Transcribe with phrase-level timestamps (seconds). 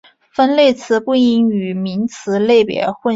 [0.31, 3.09] 分类词不应与名词类别混淆。